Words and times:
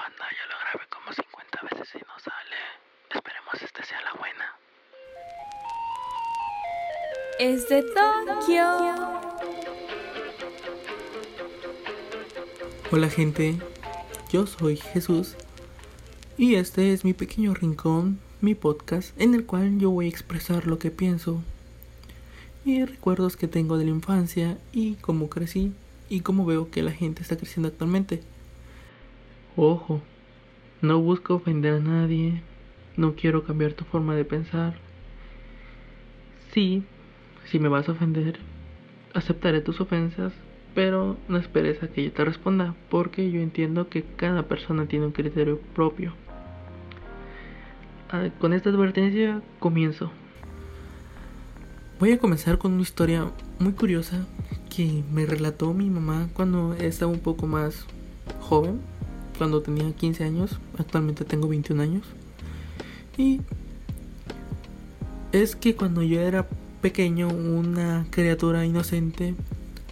Banda, 0.00 0.24
ya 0.32 0.46
lo 0.48 0.56
grabé 0.64 0.88
como 0.88 1.12
50 1.12 1.60
veces 1.70 1.94
y 1.94 1.98
no 1.98 2.18
sale. 2.18 2.56
Esperemos 3.10 3.54
este 3.62 3.84
sea 3.84 4.00
la 4.00 4.14
buena. 4.14 4.56
Es 7.38 7.68
de 7.68 7.82
Tokio. 7.82 9.20
Hola 12.90 13.10
gente, 13.10 13.58
yo 14.32 14.46
soy 14.46 14.78
Jesús 14.78 15.36
y 16.38 16.54
este 16.54 16.94
es 16.94 17.04
mi 17.04 17.12
pequeño 17.12 17.52
rincón, 17.52 18.20
mi 18.40 18.54
podcast 18.54 19.12
en 19.20 19.34
el 19.34 19.44
cual 19.44 19.80
yo 19.80 19.90
voy 19.90 20.06
a 20.06 20.08
expresar 20.08 20.66
lo 20.66 20.78
que 20.78 20.90
pienso 20.90 21.42
y 22.64 22.86
recuerdos 22.86 23.36
que 23.36 23.48
tengo 23.48 23.76
de 23.76 23.84
la 23.84 23.90
infancia 23.90 24.56
y 24.72 24.94
cómo 24.94 25.28
crecí 25.28 25.74
y 26.08 26.20
cómo 26.20 26.46
veo 26.46 26.70
que 26.70 26.82
la 26.82 26.92
gente 26.92 27.20
está 27.20 27.36
creciendo 27.36 27.68
actualmente. 27.68 28.22
Ojo, 29.56 30.00
no 30.80 31.00
busco 31.00 31.34
ofender 31.34 31.74
a 31.74 31.80
nadie, 31.80 32.42
no 32.96 33.14
quiero 33.14 33.44
cambiar 33.44 33.72
tu 33.72 33.84
forma 33.84 34.14
de 34.14 34.24
pensar. 34.24 34.74
Sí, 36.52 36.84
si 37.46 37.58
me 37.58 37.68
vas 37.68 37.88
a 37.88 37.92
ofender, 37.92 38.38
aceptaré 39.12 39.60
tus 39.60 39.80
ofensas, 39.80 40.32
pero 40.74 41.16
no 41.28 41.36
esperes 41.36 41.82
a 41.82 41.88
que 41.88 42.04
yo 42.04 42.12
te 42.12 42.24
responda, 42.24 42.74
porque 42.88 43.30
yo 43.30 43.40
entiendo 43.40 43.88
que 43.88 44.04
cada 44.04 44.44
persona 44.44 44.86
tiene 44.86 45.06
un 45.06 45.12
criterio 45.12 45.58
propio. 45.74 46.12
Ah, 48.10 48.28
con 48.40 48.52
esta 48.52 48.70
advertencia 48.70 49.42
comienzo. 49.58 50.10
Voy 51.98 52.12
a 52.12 52.18
comenzar 52.18 52.58
con 52.58 52.72
una 52.72 52.82
historia 52.82 53.30
muy 53.58 53.72
curiosa 53.72 54.26
que 54.74 55.04
me 55.12 55.26
relató 55.26 55.74
mi 55.74 55.90
mamá 55.90 56.28
cuando 56.32 56.74
estaba 56.74 57.12
un 57.12 57.20
poco 57.20 57.46
más 57.46 57.86
joven, 58.40 58.80
cuando 59.40 59.62
tenía 59.62 59.90
15 59.90 60.22
años, 60.22 60.60
actualmente 60.76 61.24
tengo 61.24 61.48
21 61.48 61.82
años. 61.82 62.04
Y 63.16 63.40
es 65.32 65.56
que 65.56 65.74
cuando 65.74 66.02
yo 66.02 66.20
era 66.20 66.46
pequeño, 66.82 67.28
una 67.28 68.06
criatura 68.10 68.66
inocente, 68.66 69.34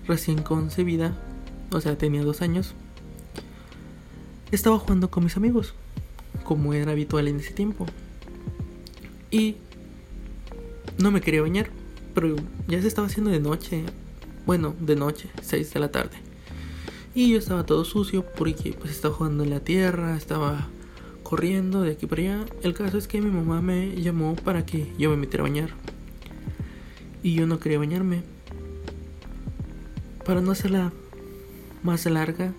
recién 0.07 0.43
concebida, 0.43 1.17
o 1.73 1.81
sea, 1.81 1.97
tenía 1.97 2.25
dos 2.25 2.43
años, 2.43 2.75
estaba 4.53 4.79
jugando 4.79 5.11
con 5.11 5.25
mis 5.25 5.39
amigos, 5.39 5.73
como 6.45 6.75
era 6.75 6.93
habitual 6.93 7.27
en 7.27 7.41
ese 7.41 7.55
tiempo. 7.55 7.87
Y 9.31 9.57
no 10.99 11.11
me 11.11 11.23
quería 11.23 11.41
bañar, 11.41 11.71
pero 12.13 12.37
ya 12.67 12.83
se 12.83 12.89
estaba 12.89 13.07
haciendo 13.07 13.31
de 13.31 13.41
noche, 13.41 13.83
bueno, 14.45 14.75
de 14.79 14.95
noche, 14.95 15.31
6 15.41 15.73
de 15.73 15.81
la 15.81 15.91
tarde. 15.91 16.28
Y 17.15 17.31
yo 17.31 17.39
estaba 17.39 17.65
todo 17.65 17.85
sucio 17.85 18.25
porque 18.37 18.73
pues 18.79 18.93
estaba 18.93 19.15
jugando 19.15 19.45
en 19.45 19.51
la 19.51 19.61
tierra, 19.61 20.17
estaba 20.17 20.69
corriendo 21.23 21.83
de 21.83 21.93
aquí 21.93 22.07
para 22.07 22.23
allá. 22.23 22.45
El 22.63 22.75
caso 22.75 22.99
es 22.99 23.09
que 23.09 23.21
mi 23.21 23.31
mamá 23.31 23.61
me 23.61 24.01
llamó 24.01 24.37
para 24.37 24.65
que 24.65 24.93
yo 24.99 25.11
me 25.11 25.17
metiera 25.17 25.45
a 25.45 25.49
bañar. 25.49 25.71
Y 27.23 27.35
yo 27.35 27.47
no 27.47 27.59
quería 27.59 27.79
bañarme. 27.79 28.23
Para 30.25 30.41
no 30.41 30.53
hacerla 30.53 30.93
más 31.83 32.05
larga, 32.07 32.53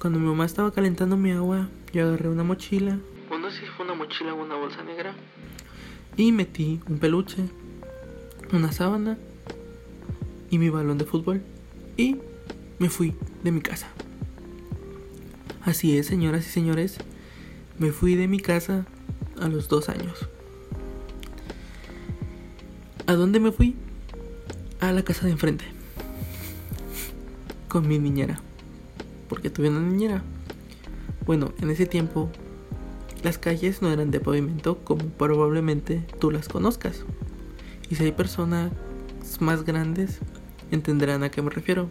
cuando 0.00 0.18
mi 0.18 0.26
mamá 0.26 0.46
estaba 0.46 0.72
calentando 0.72 1.16
mi 1.16 1.30
agua, 1.30 1.68
yo 1.92 2.06
agarré 2.06 2.28
una 2.28 2.42
mochila. 2.42 2.98
O 3.30 3.38
no 3.38 3.50
sé 3.50 3.60
si 3.60 3.66
fue 3.66 3.84
una 3.84 3.94
mochila 3.94 4.32
o 4.32 4.42
una 4.42 4.56
bolsa 4.56 4.82
negra. 4.82 5.14
Y 6.16 6.32
metí 6.32 6.80
un 6.88 6.98
peluche, 6.98 7.44
una 8.52 8.72
sábana 8.72 9.18
y 10.50 10.58
mi 10.58 10.70
balón 10.70 10.98
de 10.98 11.04
fútbol. 11.04 11.42
Y 11.96 12.16
me 12.80 12.88
fui 12.88 13.14
de 13.44 13.52
mi 13.52 13.60
casa. 13.60 13.86
Así 15.62 15.98
es, 15.98 16.06
señoras 16.06 16.46
y 16.46 16.50
señores, 16.50 16.96
me 17.78 17.92
fui 17.92 18.14
de 18.16 18.26
mi 18.26 18.40
casa 18.40 18.86
a 19.38 19.48
los 19.48 19.68
dos 19.68 19.90
años. 19.90 20.26
¿A 23.06 23.12
dónde 23.12 23.38
me 23.38 23.52
fui? 23.52 23.76
A 24.80 24.92
la 24.92 25.02
casa 25.02 25.26
de 25.26 25.32
enfrente. 25.32 25.66
Con 27.68 27.86
mi 27.86 27.98
niñera. 27.98 28.40
Porque 29.28 29.50
tuve 29.50 29.68
una 29.68 29.80
niñera. 29.80 30.22
Bueno, 31.26 31.52
en 31.60 31.68
ese 31.68 31.84
tiempo 31.84 32.30
las 33.22 33.36
calles 33.36 33.82
no 33.82 33.92
eran 33.92 34.10
de 34.10 34.20
pavimento 34.20 34.78
como 34.78 35.04
probablemente 35.04 36.02
tú 36.18 36.30
las 36.30 36.48
conozcas. 36.48 37.04
Y 37.90 37.96
si 37.96 38.04
hay 38.04 38.12
personas 38.12 38.72
más 39.38 39.64
grandes, 39.64 40.20
entenderán 40.70 41.24
a 41.24 41.30
qué 41.30 41.42
me 41.42 41.50
refiero. 41.50 41.90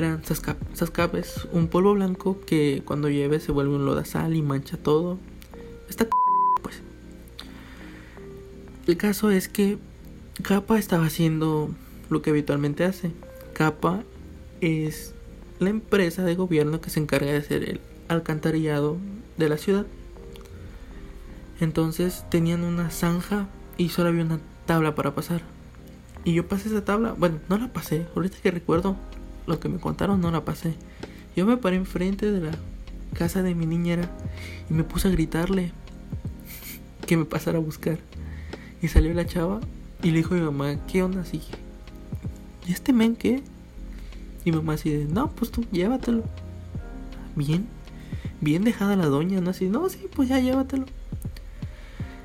Eran 0.00 0.22
sascapes, 0.24 1.46
un 1.52 1.68
polvo 1.68 1.92
blanco 1.92 2.40
que 2.46 2.80
cuando 2.86 3.10
llueve 3.10 3.38
se 3.38 3.52
vuelve 3.52 3.74
un 3.74 3.84
lodazal 3.84 4.34
y 4.34 4.40
mancha 4.40 4.78
todo. 4.78 5.18
Está 5.90 6.06
pues. 6.62 6.80
El 8.86 8.96
caso 8.96 9.30
es 9.30 9.50
que 9.50 9.76
Capa 10.42 10.78
estaba 10.78 11.04
haciendo 11.04 11.68
lo 12.08 12.22
que 12.22 12.30
habitualmente 12.30 12.84
hace. 12.84 13.12
Capa 13.52 14.02
es 14.62 15.12
la 15.58 15.68
empresa 15.68 16.24
de 16.24 16.34
gobierno 16.34 16.80
que 16.80 16.88
se 16.88 16.98
encarga 16.98 17.32
de 17.32 17.36
hacer 17.36 17.68
el 17.68 17.80
alcantarillado 18.08 18.96
de 19.36 19.50
la 19.50 19.58
ciudad. 19.58 19.84
Entonces 21.60 22.24
tenían 22.30 22.64
una 22.64 22.88
zanja 22.88 23.48
y 23.76 23.90
solo 23.90 24.08
había 24.08 24.24
una 24.24 24.40
tabla 24.64 24.94
para 24.94 25.14
pasar. 25.14 25.42
Y 26.24 26.32
yo 26.32 26.48
pasé 26.48 26.70
esa 26.70 26.86
tabla, 26.86 27.12
bueno, 27.18 27.38
no 27.50 27.58
la 27.58 27.70
pasé, 27.70 28.06
ahorita 28.16 28.38
que 28.42 28.50
recuerdo 28.50 28.96
lo 29.50 29.60
que 29.60 29.68
me 29.68 29.78
contaron, 29.78 30.20
no 30.20 30.30
la 30.30 30.44
pasé. 30.44 30.74
Yo 31.36 31.44
me 31.44 31.56
paré 31.56 31.76
enfrente 31.76 32.30
de 32.30 32.40
la 32.40 32.52
casa 33.12 33.42
de 33.42 33.54
mi 33.54 33.66
niñera 33.66 34.08
y 34.70 34.74
me 34.74 34.84
puse 34.84 35.08
a 35.08 35.10
gritarle 35.10 35.72
que 37.06 37.16
me 37.16 37.24
pasara 37.24 37.58
a 37.58 37.60
buscar. 37.60 37.98
Y 38.80 38.88
salió 38.88 39.12
la 39.12 39.26
chava 39.26 39.60
y 40.02 40.10
le 40.10 40.18
dijo 40.18 40.34
a 40.34 40.38
mi 40.38 40.44
mamá, 40.44 40.76
¿qué 40.86 41.02
onda? 41.02 41.20
Así, 41.20 41.42
¿y 42.66 42.72
este 42.72 42.92
men 42.92 43.16
qué? 43.16 43.42
Y 44.44 44.52
mamá 44.52 44.74
así 44.74 44.90
de, 44.90 45.04
no, 45.04 45.30
pues 45.32 45.50
tú 45.50 45.66
llévatelo. 45.70 46.24
Bien, 47.36 47.66
bien 48.40 48.64
dejada 48.64 48.96
la 48.96 49.06
doña, 49.06 49.40
¿no? 49.40 49.50
Así, 49.50 49.68
no, 49.68 49.88
sí, 49.88 50.06
pues 50.14 50.28
ya 50.28 50.40
llévatelo. 50.40 50.86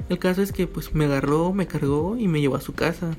El 0.08 0.20
caso 0.20 0.42
es 0.42 0.52
que 0.52 0.68
pues 0.68 0.94
me 0.94 1.06
agarró, 1.06 1.52
me 1.52 1.68
cargó 1.68 2.16
y 2.16 2.28
me 2.28 2.40
llevó 2.40 2.56
a 2.56 2.62
su 2.62 2.74
casa. 2.74 3.16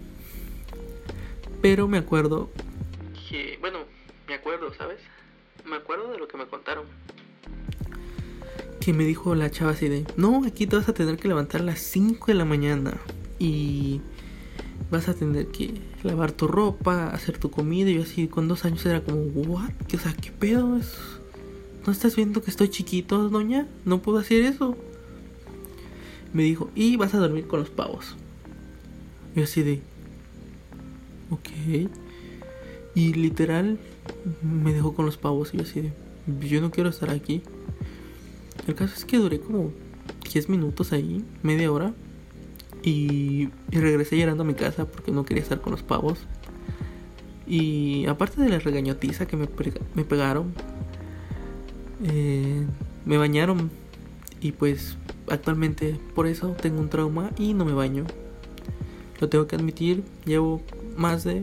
Pero 1.61 1.89
me 1.89 1.99
acuerdo 1.99 2.49
Que 8.87 8.93
me 8.93 9.05
dijo 9.05 9.35
la 9.35 9.51
chava 9.51 9.73
así 9.73 9.89
de, 9.89 10.07
no, 10.17 10.45
aquí 10.47 10.69
te 10.69 10.77
vas 10.77 10.89
a 10.89 10.95
tener 10.95 11.17
que 11.17 11.27
levantar 11.27 11.61
a 11.61 11.65
las 11.65 11.81
5 11.81 12.27
de 12.29 12.35
la 12.35 12.45
mañana 12.45 12.97
y 13.37 14.01
vas 14.93 15.09
a 15.09 15.15
tener 15.15 15.49
que 15.49 15.75
lavar 16.05 16.31
tu 16.31 16.47
ropa, 16.47 17.09
hacer 17.09 17.37
tu 17.37 17.51
comida. 17.51 17.91
Y 17.91 17.95
yo 17.95 18.03
así 18.03 18.29
con 18.29 18.47
dos 18.47 18.65
años 18.65 18.87
era 18.87 19.03
como, 19.03 19.23
¿what? 19.23 19.73
O 19.93 19.99
sea, 19.99 20.13
¿qué 20.15 20.31
pedo? 20.31 20.77
Es... 20.77 20.97
¿No 21.85 21.93
estás 21.93 22.15
viendo 22.15 22.45
que 22.45 22.51
estoy 22.53 22.69
chiquito, 22.69 23.29
doña? 23.29 23.67
No 23.85 24.03
puedo 24.03 24.19
hacer 24.19 24.45
eso. 24.45 24.77
Me 26.33 26.45
dijo, 26.45 26.71
y 26.77 26.95
vas 26.95 27.13
a 27.15 27.19
dormir 27.19 27.49
con 27.49 27.59
los 27.59 27.71
pavos. 27.71 28.15
Y 29.35 29.43
así 29.43 29.65
de, 29.65 29.83
ok. 31.31 31.91
Y 32.95 33.15
literal 33.15 33.81
me 34.43 34.73
dejó 34.73 34.95
con 34.95 35.07
los 35.07 35.17
pavos 35.17 35.55
y 35.55 35.57
yo 35.57 35.65
así 35.65 35.81
de, 35.81 35.93
yo 36.49 36.61
no 36.61 36.71
quiero 36.71 36.91
estar 36.91 37.11
aquí. 37.11 37.43
El 38.67 38.75
caso 38.75 38.95
es 38.97 39.05
que 39.05 39.19
duré 39.19 39.41
como 39.41 39.73
10 40.33 40.49
minutos 40.49 40.93
ahí, 40.93 41.25
media 41.43 41.71
hora. 41.71 41.95
Y, 42.83 43.49
regresé 43.71 44.17
llorando 44.17 44.45
a 44.45 44.47
mi 44.47 44.55
casa 44.55 44.87
porque 44.87 45.11
no 45.11 45.25
quería 45.25 45.43
estar 45.43 45.61
con 45.61 45.73
los 45.73 45.83
pavos. 45.83 46.21
Y 47.47 48.07
aparte 48.07 48.41
de 48.41 48.49
la 48.49 48.59
regañotiza 48.59 49.27
que 49.27 49.37
me, 49.37 49.49
me 49.95 50.05
pegaron, 50.05 50.53
eh, 52.05 52.67
me 53.05 53.17
bañaron. 53.17 53.71
Y 54.41 54.53
pues 54.53 54.99
actualmente 55.29 55.99
por 56.15 56.27
eso 56.27 56.51
tengo 56.51 56.81
un 56.81 56.89
trauma 56.89 57.31
y 57.39 57.55
no 57.55 57.65
me 57.65 57.73
baño. 57.73 58.05
Lo 59.21 59.29
tengo 59.29 59.47
que 59.47 59.57
admitir, 59.57 60.05
llevo 60.25 60.61
más 60.97 61.25
de 61.25 61.43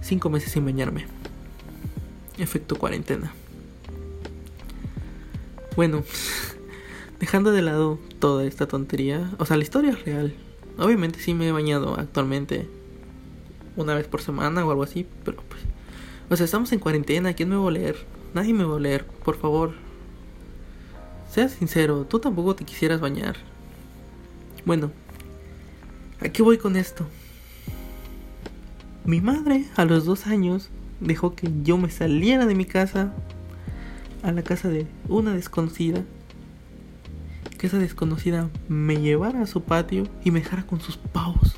5 0.00 0.30
meses 0.30 0.52
sin 0.52 0.64
bañarme. 0.64 1.06
Efecto 2.38 2.76
cuarentena. 2.76 3.34
Bueno, 5.74 6.04
dejando 7.18 7.50
de 7.50 7.62
lado 7.62 7.98
toda 8.18 8.44
esta 8.44 8.68
tontería, 8.68 9.30
o 9.38 9.46
sea, 9.46 9.56
la 9.56 9.62
historia 9.62 9.92
es 9.92 10.04
real. 10.04 10.34
Obviamente 10.78 11.18
sí 11.18 11.32
me 11.32 11.48
he 11.48 11.52
bañado 11.52 11.98
actualmente 11.98 12.68
una 13.76 13.94
vez 13.94 14.06
por 14.06 14.20
semana 14.20 14.66
o 14.66 14.70
algo 14.70 14.82
así, 14.82 15.06
pero 15.24 15.42
pues... 15.48 15.62
O 16.28 16.36
sea, 16.36 16.44
estamos 16.44 16.72
en 16.72 16.78
cuarentena, 16.78 17.32
¿quién 17.32 17.48
me 17.48 17.56
va 17.56 17.68
a 17.68 17.72
leer? 17.72 17.96
Nadie 18.34 18.52
me 18.52 18.64
va 18.64 18.76
a 18.76 18.80
leer, 18.80 19.04
por 19.06 19.38
favor. 19.38 19.72
Sea 21.30 21.48
sincero, 21.48 22.06
tú 22.08 22.18
tampoco 22.18 22.54
te 22.54 22.64
quisieras 22.64 23.00
bañar. 23.00 23.36
Bueno, 24.66 24.90
¿a 26.20 26.28
qué 26.28 26.42
voy 26.42 26.58
con 26.58 26.76
esto? 26.76 27.06
Mi 29.04 29.22
madre 29.22 29.64
a 29.76 29.86
los 29.86 30.04
dos 30.04 30.26
años 30.26 30.68
dejó 31.00 31.34
que 31.34 31.50
yo 31.62 31.78
me 31.78 31.90
saliera 31.90 32.46
de 32.46 32.54
mi 32.54 32.66
casa 32.66 33.14
a 34.22 34.32
la 34.32 34.42
casa 34.42 34.68
de 34.68 34.86
una 35.08 35.34
desconocida. 35.34 36.04
Que 37.58 37.66
esa 37.66 37.78
desconocida 37.78 38.48
me 38.68 39.00
llevara 39.00 39.42
a 39.42 39.46
su 39.46 39.62
patio 39.62 40.08
y 40.24 40.30
me 40.30 40.40
dejara 40.40 40.66
con 40.66 40.80
sus 40.80 40.96
pavos. 40.96 41.56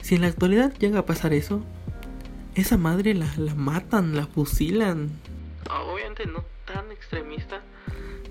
Si 0.00 0.14
en 0.14 0.22
la 0.22 0.28
actualidad 0.28 0.72
llega 0.78 1.00
a 1.00 1.06
pasar 1.06 1.32
eso, 1.32 1.62
esa 2.54 2.76
madre 2.76 3.14
la, 3.14 3.32
la 3.36 3.54
matan, 3.54 4.14
la 4.14 4.26
fusilan. 4.26 5.10
Obviamente 5.70 6.26
no 6.26 6.44
tan 6.66 6.90
extremista, 6.92 7.62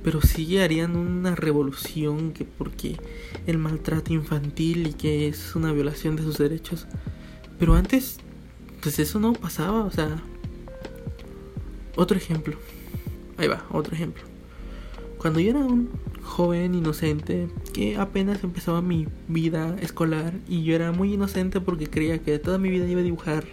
pero 0.04 0.22
sí 0.22 0.58
harían 0.58 0.96
una 0.96 1.36
revolución 1.36 2.32
que 2.34 2.46
porque 2.46 2.98
el 3.46 3.58
maltrato 3.58 4.14
infantil 4.14 4.88
y 4.88 4.94
que 4.94 5.28
es 5.28 5.56
una 5.56 5.72
violación 5.72 6.16
de 6.16 6.24
sus 6.24 6.38
derechos. 6.38 6.88
Pero 7.60 7.76
antes, 7.76 8.18
pues 8.82 9.00
eso 9.00 9.20
no 9.20 9.34
pasaba, 9.34 9.84
o 9.84 9.92
sea... 9.92 10.22
Otro 12.02 12.18
ejemplo. 12.18 12.56
Ahí 13.38 13.48
va, 13.48 13.64
otro 13.70 13.94
ejemplo. 13.94 14.24
Cuando 15.20 15.40
yo 15.40 15.52
era 15.52 15.60
un 15.60 15.88
joven 16.24 16.74
inocente 16.74 17.48
que 17.74 17.96
apenas 17.96 18.44
empezaba 18.44 18.82
mi 18.82 19.06
vida 19.28 19.76
escolar 19.82 20.34
y 20.50 20.64
yo 20.64 20.74
era 20.74 20.92
muy 20.92 21.14
inocente 21.14 21.62
porque 21.62 21.86
creía 21.86 22.18
que 22.18 22.40
toda 22.40 22.58
mi 22.58 22.72
vida 22.72 22.88
iba 22.88 23.02
a 23.02 23.04
dibujar 23.04 23.44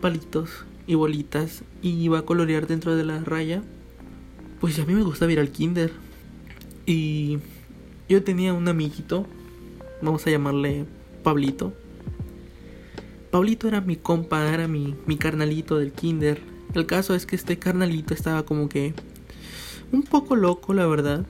palitos 0.00 0.64
y 0.88 0.96
bolitas 0.96 1.62
y 1.82 1.90
iba 1.90 2.18
a 2.18 2.22
colorear 2.22 2.66
dentro 2.66 2.96
de 2.96 3.04
la 3.04 3.20
raya, 3.20 3.62
pues 4.60 4.76
a 4.80 4.84
mí 4.84 4.92
me 4.92 5.04
gustaba 5.04 5.30
ir 5.30 5.38
al 5.38 5.50
kinder. 5.50 5.92
Y 6.84 7.38
yo 8.08 8.24
tenía 8.24 8.54
un 8.54 8.66
amiguito, 8.66 9.24
vamos 10.02 10.26
a 10.26 10.30
llamarle 10.30 10.84
Pablito. 11.22 11.74
Pablito 13.30 13.68
era 13.68 13.80
mi 13.80 13.94
compa, 13.94 14.52
era 14.52 14.66
mi, 14.66 14.96
mi 15.06 15.16
carnalito 15.16 15.78
del 15.78 15.92
kinder. 15.92 16.53
El 16.74 16.86
caso 16.86 17.14
es 17.14 17.24
que 17.26 17.36
este 17.36 17.58
carnalito 17.58 18.14
estaba 18.14 18.44
como 18.44 18.68
que 18.68 18.94
un 19.92 20.02
poco 20.02 20.36
loco, 20.36 20.74
la 20.74 20.86
verdad. 20.86 21.24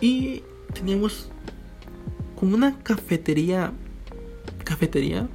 Y 0.00 0.42
teníamos 0.72 1.30
como 2.36 2.54
una 2.56 2.78
cafetería. 2.82 3.72
Cafetería. 4.64 5.28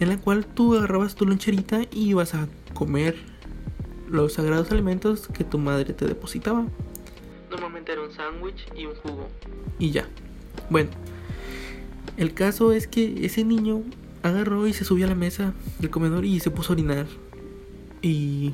en 0.00 0.08
la 0.08 0.18
cual 0.18 0.46
tú 0.46 0.74
agarrabas 0.74 1.14
tu 1.14 1.26
loncherita 1.26 1.82
y 1.90 2.10
ibas 2.10 2.34
a 2.34 2.48
comer 2.74 3.16
los 4.08 4.34
sagrados 4.34 4.70
alimentos 4.70 5.28
que 5.28 5.44
tu 5.44 5.58
madre 5.58 5.92
te 5.94 6.06
depositaba. 6.06 6.66
Normalmente 7.50 7.92
era 7.92 8.02
un 8.02 8.12
sándwich 8.12 8.66
y 8.76 8.86
un 8.86 8.94
jugo. 8.96 9.28
Y 9.78 9.90
ya. 9.90 10.06
Bueno, 10.70 10.90
el 12.16 12.34
caso 12.34 12.72
es 12.72 12.86
que 12.86 13.24
ese 13.24 13.44
niño 13.44 13.82
agarró 14.22 14.66
y 14.66 14.72
se 14.72 14.84
subió 14.84 15.06
a 15.06 15.08
la 15.08 15.14
mesa 15.14 15.52
del 15.78 15.90
comedor 15.90 16.24
y 16.24 16.40
se 16.40 16.50
puso 16.50 16.72
a 16.72 16.74
orinar. 16.74 17.06
Y. 18.04 18.52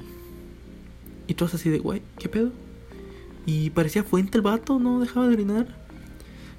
Y 1.26 1.34
todos 1.34 1.54
así 1.54 1.70
de, 1.70 1.78
güey, 1.78 2.02
¿qué 2.18 2.28
pedo? 2.28 2.52
Y 3.46 3.70
parecía 3.70 4.04
fuente 4.04 4.38
el 4.38 4.42
vato, 4.42 4.78
no 4.78 5.00
dejaba 5.00 5.26
de 5.26 5.34
orinar. 5.34 5.66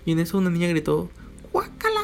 Y 0.06 0.12
en 0.12 0.20
eso 0.20 0.38
una 0.38 0.50
niña 0.50 0.68
gritó, 0.68 1.10
¡Guácala! 1.52 2.02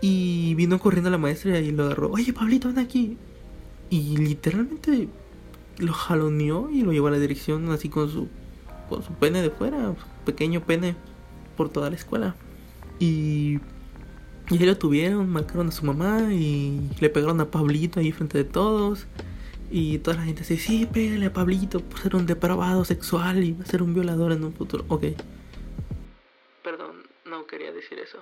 Y 0.00 0.54
vino 0.54 0.78
corriendo 0.78 1.10
la 1.10 1.18
maestra 1.18 1.58
y 1.60 1.70
lo 1.70 1.84
agarró, 1.84 2.10
oye, 2.10 2.32
Pablito, 2.32 2.68
ven 2.68 2.78
aquí. 2.78 3.16
Y 3.90 4.16
literalmente 4.16 5.08
lo 5.78 5.92
jaloneó 5.92 6.70
y 6.70 6.82
lo 6.82 6.92
llevó 6.92 7.08
a 7.08 7.12
la 7.12 7.18
dirección 7.18 7.70
así 7.72 7.88
con 7.88 8.10
su, 8.10 8.28
con 8.88 9.02
su 9.02 9.12
pene 9.14 9.42
de 9.42 9.50
fuera, 9.50 9.94
pequeño 10.24 10.62
pene, 10.62 10.96
por 11.56 11.68
toda 11.68 11.90
la 11.90 11.96
escuela. 11.96 12.36
Y, 12.98 13.58
y 14.50 14.58
ahí 14.58 14.66
lo 14.66 14.78
tuvieron, 14.78 15.28
marcaron 15.28 15.68
a 15.68 15.72
su 15.72 15.84
mamá 15.84 16.32
y 16.32 16.90
le 17.00 17.10
pegaron 17.10 17.40
a 17.40 17.50
Pablito 17.50 18.00
ahí 18.00 18.12
frente 18.12 18.38
de 18.38 18.44
todos. 18.44 19.06
Y 19.74 20.00
toda 20.00 20.18
la 20.18 20.24
gente 20.24 20.40
dice, 20.40 20.58
sí, 20.58 20.84
pégale 20.84 21.24
a 21.24 21.32
Pablito 21.32 21.80
por 21.80 21.98
ser 21.98 22.14
un 22.14 22.26
depravado 22.26 22.84
sexual 22.84 23.42
y 23.42 23.52
va 23.52 23.64
a 23.64 23.66
ser 23.66 23.82
un 23.82 23.94
violador 23.94 24.32
en 24.32 24.44
un 24.44 24.52
futuro. 24.52 24.84
Ok. 24.88 25.04
Perdón, 26.62 26.96
no 27.24 27.46
quería 27.46 27.72
decir 27.72 27.98
eso. 27.98 28.18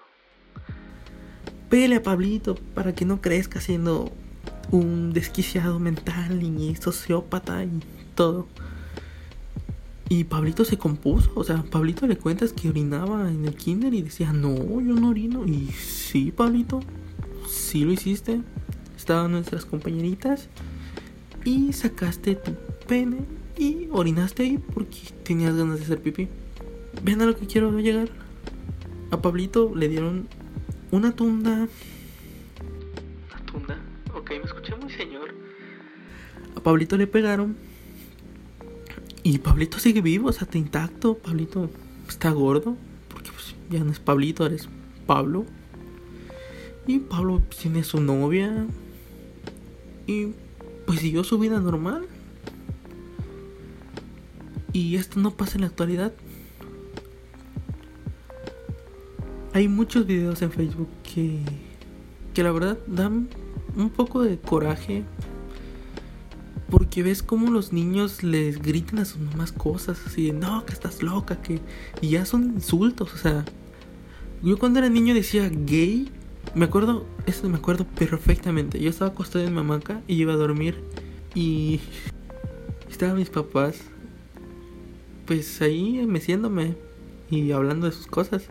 Pégale 1.69 1.97
a 1.97 2.02
Pablito 2.05 2.55
para 2.55 2.94
que 2.94 3.05
no 3.05 3.20
crezca 3.20 3.61
siendo 3.61 4.12
un 4.70 5.12
desquiciado 5.12 5.81
mental 5.81 6.41
y 6.41 6.76
sociópata 6.76 7.64
y 7.64 7.81
todo. 8.14 8.47
Y 10.08 10.23
Pablito 10.23 10.64
se 10.64 10.79
compuso, 10.79 11.32
o 11.35 11.43
sea, 11.43 11.64
Pablito 11.64 12.06
le 12.06 12.17
cuentas 12.17 12.52
que 12.52 12.69
orinaba 12.69 13.29
en 13.29 13.44
el 13.44 13.56
kinder 13.56 13.93
y 13.93 14.02
decía, 14.02 14.32
no, 14.32 14.55
yo 14.81 14.94
no 14.94 15.08
orino. 15.08 15.44
Y 15.47 15.67
sí, 15.73 16.31
Pablito, 16.31 16.79
sí 17.49 17.85
lo 17.85 17.91
hiciste. 17.91 18.41
Estaban 18.97 19.32
nuestras 19.32 19.64
compañeritas 19.64 20.49
y 21.44 21.72
sacaste 21.72 22.37
tu 22.37 22.52
pene 22.87 23.19
y 23.56 23.88
orinaste 23.90 24.42
ahí 24.42 24.58
porque 24.58 24.98
tenías 25.25 25.54
ganas 25.56 25.78
de 25.78 25.84
hacer 25.84 26.00
pipí. 26.00 26.28
Vean 27.02 27.22
a 27.22 27.26
lo 27.26 27.37
que 27.37 27.46
quiero 27.46 27.78
llegar. 27.78 28.08
A 29.10 29.20
Pablito 29.20 29.75
le 29.75 29.88
dieron 29.88 30.28
una 30.92 31.12
tunda 31.12 31.69
me 34.38 34.44
escuché 34.44 34.75
muy 34.76 34.90
señor. 34.90 35.34
A 36.56 36.60
Pablito 36.60 36.96
le 36.96 37.06
pegaron. 37.06 37.56
Y 39.22 39.38
Pablito 39.38 39.78
sigue 39.78 40.00
vivo, 40.00 40.28
o 40.28 40.32
sea, 40.32 40.44
está 40.44 40.58
intacto. 40.58 41.19
Pablito 41.19 41.70
está 42.08 42.31
gordo. 42.31 42.76
Porque 43.08 43.31
pues, 43.31 43.54
ya 43.70 43.84
no 43.84 43.90
es 43.90 43.98
Pablito, 43.98 44.46
eres 44.46 44.69
Pablo. 45.06 45.44
Y 46.87 47.00
Pablo 47.00 47.42
tiene 47.60 47.82
su 47.82 48.00
novia. 48.00 48.66
Y 50.06 50.28
pues 50.90 51.02
siguió 51.02 51.22
su 51.22 51.38
vida 51.38 51.60
normal. 51.60 52.04
Y 54.72 54.96
esto 54.96 55.20
no 55.20 55.31
pasa 55.31 55.54
en 55.54 55.60
la 55.60 55.69
actualidad. 55.69 56.12
Hay 59.52 59.69
muchos 59.69 60.04
videos 60.04 60.42
en 60.42 60.50
Facebook 60.50 60.88
que, 61.04 61.38
que 62.34 62.42
la 62.42 62.50
verdad 62.50 62.76
dan 62.88 63.28
un 63.76 63.90
poco 63.90 64.22
de 64.22 64.40
coraje 64.40 65.04
porque 66.70 67.04
ves 67.04 67.22
como 67.22 67.52
los 67.52 67.72
niños 67.72 68.25
les 68.25 68.60
gritan 68.60 68.98
a 68.98 69.04
sus 69.04 69.20
mamás 69.20 69.52
cosas 69.52 69.96
así 70.04 70.26
de 70.26 70.32
no, 70.32 70.66
que 70.66 70.72
estás 70.72 71.04
loca, 71.04 71.40
que. 71.40 71.60
Y 72.00 72.08
ya 72.08 72.25
son 72.25 72.54
insultos, 72.54 73.14
o 73.14 73.16
sea. 73.16 73.44
Yo 74.42 74.58
cuando 74.58 74.81
era 74.81 74.88
niño 74.88 75.14
decía 75.14 75.48
gay. 75.48 76.10
Me 76.54 76.64
acuerdo, 76.64 77.06
eso 77.26 77.48
me 77.48 77.58
acuerdo 77.58 77.84
perfectamente. 77.84 78.81
Yo 78.81 78.90
estaba 78.90 79.10
acostado 79.10 79.44
en 79.44 79.54
mi 79.54 79.60
hamaca 79.60 80.02
y 80.06 80.14
iba 80.14 80.32
a 80.32 80.37
dormir. 80.37 80.82
Y. 81.34 81.81
Estaban 82.90 83.16
mis 83.16 83.30
papás. 83.30 83.80
Pues 85.26 85.62
ahí 85.62 86.04
meciéndome. 86.06 86.76
Y 87.30 87.52
hablando 87.52 87.87
de 87.87 87.92
sus 87.92 88.06
cosas. 88.06 88.49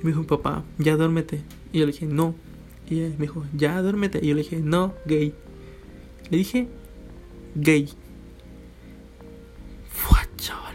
Y 0.00 0.04
me 0.04 0.12
dijo, 0.12 0.24
papá, 0.24 0.64
ya 0.78 0.96
duérmete. 0.96 1.42
Y 1.72 1.80
yo 1.80 1.86
le 1.86 1.92
dije, 1.92 2.06
no, 2.06 2.34
y 2.90 2.96
me 2.96 3.16
dijo, 3.18 3.44
ya 3.54 3.80
duérmete. 3.80 4.18
Y 4.20 4.28
yo 4.28 4.34
le 4.34 4.42
dije, 4.42 4.60
no, 4.60 4.94
gay. 5.06 5.32
Le 6.28 6.38
dije, 6.38 6.68
gay. 7.54 7.88
Fua, 9.88 10.26
chaval. 10.36 10.74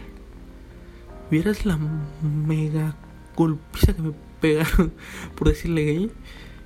¿Vieras 1.30 1.66
la 1.66 1.78
mega 2.22 2.96
golpiza 3.36 3.94
que 3.94 4.02
me 4.02 4.12
pegaron 4.40 4.92
por 5.36 5.48
decirle 5.48 5.84
gay? 5.84 6.10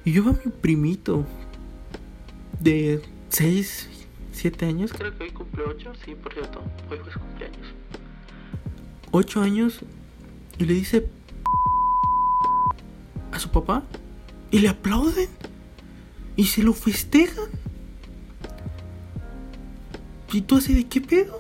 Y 0.05 0.13
yo 0.13 0.23
a 0.29 0.33
mi 0.33 0.51
primito 0.61 1.27
de 2.61 3.03
6, 3.29 3.89
7 4.33 4.67
años. 4.67 4.93
Creo 4.93 5.17
que 5.17 5.25
hoy 5.25 5.31
cumple 5.31 5.65
8, 5.65 5.93
sí, 6.05 6.15
por 6.15 6.33
cierto. 6.33 6.63
Hoy 6.91 6.99
fue 6.99 7.13
su 7.13 7.19
cumpleaños. 7.19 7.67
8 9.13 9.43
años 9.43 9.81
y 10.59 10.65
le 10.65 10.75
dice 10.75 11.09
a 13.33 13.39
su 13.39 13.51
papá 13.51 13.83
y 14.51 14.59
le 14.59 14.69
aplauden 14.69 15.29
y 16.37 16.45
se 16.45 16.63
lo 16.63 16.73
festejan. 16.73 17.49
Y 20.33 20.43
tú 20.43 20.57
así 20.57 20.75
de 20.75 20.87
qué 20.87 21.01
pedo. 21.01 21.39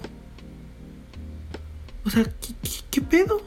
O 2.05 2.11
sea, 2.11 2.25
¿qué, 2.91 3.01
pedo? 3.01 3.41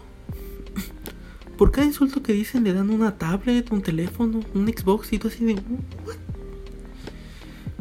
Por 1.58 1.72
cada 1.72 1.86
insulto 1.86 2.24
que 2.24 2.34
dicen 2.34 2.64
le 2.64 2.74
dan 2.74 2.90
una 2.90 3.18
tablet, 3.18 3.72
un 3.72 3.82
teléfono, 3.82 4.42
un 4.54 4.68
Xbox 4.68 5.14
y 5.14 5.20
tú 5.20 5.28
así 5.28 5.46
de... 5.46 5.60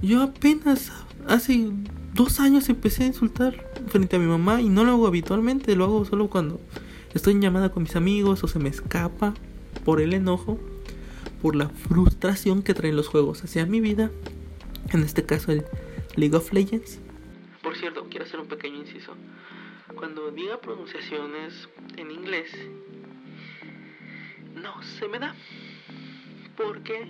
Yo 0.02 0.22
apenas 0.22 0.92
hace 1.28 1.70
dos 2.12 2.40
años 2.40 2.68
empecé 2.68 3.04
a 3.04 3.06
insultar 3.06 3.54
frente 3.86 4.16
a 4.16 4.18
mi 4.18 4.26
mamá 4.26 4.60
y 4.60 4.68
no 4.68 4.84
lo 4.84 4.92
hago 4.92 5.06
habitualmente, 5.06 5.76
lo 5.76 5.84
hago 5.84 6.04
solo 6.04 6.28
cuando 6.28 6.60
estoy 7.14 7.34
en 7.34 7.42
llamada 7.42 7.70
con 7.70 7.84
mis 7.84 7.96
amigos 7.96 8.42
o 8.44 8.48
se 8.48 8.58
me 8.58 8.68
escapa 8.68 9.34
por 9.84 10.00
el 10.00 10.12
enojo 10.12 10.58
por 11.42 11.56
la 11.56 11.68
frustración 11.68 12.62
que 12.62 12.72
traen 12.72 12.94
los 12.94 13.08
juegos 13.08 13.42
hacia 13.42 13.66
mi 13.66 13.80
vida. 13.80 14.10
En 14.92 15.02
este 15.02 15.26
caso 15.26 15.50
el 15.50 15.64
League 16.14 16.36
of 16.36 16.52
Legends. 16.52 17.00
Por 17.62 17.76
cierto, 17.76 18.06
quiero 18.08 18.24
hacer 18.24 18.38
un 18.38 18.46
pequeño 18.46 18.76
inciso. 18.76 19.14
Cuando 19.96 20.30
diga 20.30 20.60
pronunciaciones 20.60 21.68
en 21.96 22.10
inglés, 22.10 22.50
no 24.62 24.82
se 24.82 25.08
me 25.08 25.18
da. 25.18 25.34
Porque 26.56 27.06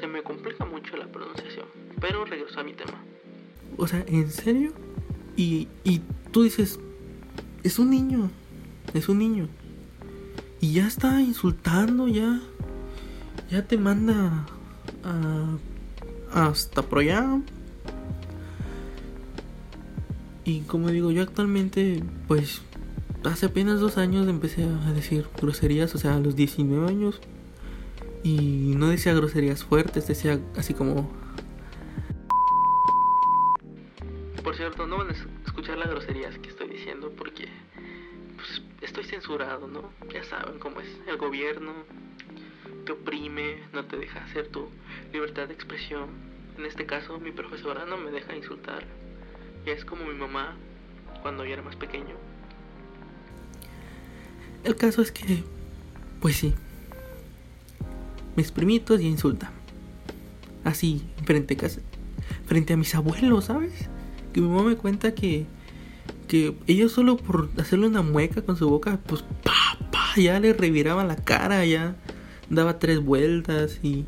se 0.00 0.06
me 0.06 0.22
complica 0.22 0.64
mucho 0.64 0.96
la 0.96 1.06
pronunciación. 1.06 1.66
Pero 2.00 2.24
regreso 2.24 2.60
a 2.60 2.64
mi 2.64 2.72
tema. 2.72 3.02
o 3.76 3.86
sea, 3.86 4.04
¿en 4.06 4.30
serio? 4.30 4.72
Y, 5.36 5.68
y 5.84 6.00
tú 6.30 6.42
dices, 6.42 6.78
es 7.62 7.78
un 7.78 7.90
niño, 7.90 8.30
es 8.92 9.08
un 9.08 9.18
niño. 9.18 9.48
Y 10.60 10.74
ya 10.74 10.86
está 10.86 11.20
insultando, 11.20 12.08
ya. 12.08 12.40
Ya 13.50 13.66
te 13.66 13.76
manda 13.76 14.46
hasta 16.32 16.82
pro 16.82 17.00
allá. 17.00 17.40
Y 20.44 20.60
como 20.60 20.90
digo, 20.90 21.10
yo 21.10 21.22
actualmente, 21.22 22.02
pues, 22.28 22.62
hace 23.24 23.46
apenas 23.46 23.80
dos 23.80 23.98
años 23.98 24.28
empecé 24.28 24.64
a 24.64 24.92
decir 24.92 25.26
groserías, 25.40 25.94
o 25.94 25.98
sea, 25.98 26.16
a 26.16 26.20
los 26.20 26.36
19 26.36 26.86
años. 26.86 27.20
Y 28.22 28.74
no 28.76 28.88
decía 28.88 29.12
groserías 29.12 29.64
fuertes, 29.64 30.06
decía 30.06 30.40
así 30.56 30.74
como... 30.74 31.10
Por 34.42 34.56
cierto, 34.56 34.86
no 34.86 34.98
van 34.98 35.08
a 35.10 35.14
escuchar 35.46 35.78
las 35.78 35.88
groserías 35.88 36.38
que 36.38 36.48
estoy 36.50 36.68
diciendo 36.68 37.12
porque 37.16 37.48
pues, 38.36 38.62
estoy 38.82 39.04
censurado, 39.04 39.66
¿no? 39.68 39.90
Ya 40.12 40.22
saben 40.24 40.58
cómo 40.58 40.80
es 40.80 40.88
el 41.06 41.16
gobierno, 41.16 41.72
te 42.84 42.92
oprime, 42.92 43.58
no 43.72 43.84
te 43.86 43.96
deja 43.96 44.22
hacer 44.24 44.48
tu 44.48 44.68
libertad 45.12 45.48
de 45.48 45.54
expresión. 45.54 46.10
En 46.58 46.66
este 46.66 46.86
caso, 46.86 47.18
mi 47.18 47.32
profesora 47.32 47.84
no 47.84 47.96
me 47.96 48.10
deja 48.10 48.36
insultar. 48.36 48.84
Y 49.66 49.70
es 49.70 49.84
como 49.84 50.04
mi 50.04 50.14
mamá 50.14 50.56
cuando 51.22 51.44
yo 51.44 51.54
era 51.54 51.62
más 51.62 51.76
pequeño. 51.76 52.16
El 54.64 54.76
caso 54.76 55.02
es 55.02 55.12
que, 55.12 55.44
pues 56.20 56.36
sí, 56.36 56.54
mis 58.36 58.50
primitos 58.50 59.00
y 59.00 59.06
insulta. 59.06 59.52
Así, 60.64 61.02
frente 61.24 61.54
a, 61.54 61.56
casa, 61.58 61.80
frente 62.46 62.72
a 62.72 62.76
mis 62.76 62.94
abuelos, 62.94 63.44
¿sabes? 63.44 63.88
Que 64.32 64.40
mi 64.40 64.48
mamá 64.48 64.62
me 64.62 64.76
cuenta 64.76 65.14
que, 65.14 65.46
que 66.26 66.56
ellos 66.66 66.92
solo 66.92 67.18
por 67.18 67.50
hacerle 67.58 67.86
una 67.86 68.02
mueca 68.02 68.42
con 68.42 68.56
su 68.56 68.68
boca, 68.68 68.98
pues 69.06 69.22
pa, 69.42 69.78
pa, 69.92 70.16
ya 70.16 70.40
le 70.40 70.54
reviraban 70.54 71.08
la 71.08 71.16
cara, 71.16 71.64
ya 71.66 71.96
daba 72.48 72.78
tres 72.78 73.00
vueltas 73.00 73.80
y... 73.82 74.04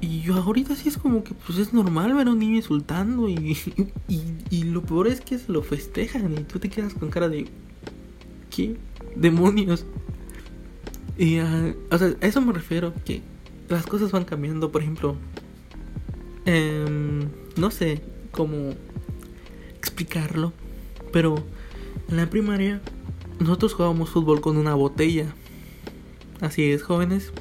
Y 0.00 0.22
yo 0.22 0.34
ahorita 0.34 0.74
sí 0.74 0.88
es 0.88 0.98
como 0.98 1.22
que 1.22 1.32
pues 1.32 1.58
es 1.58 1.72
normal 1.72 2.12
ver 2.12 2.26
a 2.26 2.32
un 2.32 2.40
niño 2.40 2.56
insultando 2.56 3.28
y, 3.28 3.56
y, 4.08 4.22
y 4.50 4.64
lo 4.64 4.82
peor 4.82 5.06
es 5.06 5.20
que 5.20 5.38
se 5.38 5.52
lo 5.52 5.62
festejan 5.62 6.32
y 6.32 6.42
tú 6.42 6.58
te 6.58 6.68
quedas 6.68 6.94
con 6.94 7.08
cara 7.08 7.28
de... 7.28 7.46
¿Qué? 8.54 8.76
Demonios. 9.16 9.86
Y 11.16 11.38
a, 11.38 11.74
o 11.90 11.98
sea, 11.98 12.14
a 12.20 12.26
eso 12.26 12.40
me 12.40 12.52
refiero, 12.52 12.92
que 13.04 13.22
las 13.68 13.86
cosas 13.86 14.12
van 14.12 14.24
cambiando, 14.24 14.70
por 14.70 14.82
ejemplo, 14.82 15.16
em, 16.44 17.28
no 17.56 17.70
sé 17.70 18.02
cómo 18.30 18.74
explicarlo, 19.78 20.52
pero 21.12 21.36
en 22.08 22.16
la 22.16 22.28
primaria 22.28 22.80
nosotros 23.40 23.74
jugábamos 23.74 24.10
fútbol 24.10 24.40
con 24.40 24.56
una 24.56 24.74
botella. 24.74 25.34
Así 26.40 26.70
es, 26.70 26.82
jóvenes. 26.82 27.32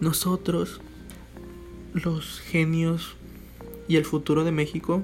Nosotros, 0.00 0.80
los 1.92 2.40
genios 2.40 3.16
y 3.88 3.96
el 3.96 4.04
futuro 4.04 4.44
de 4.44 4.52
México, 4.52 5.02